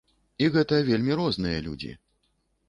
[0.45, 1.93] І гэта вельмі розныя людзі.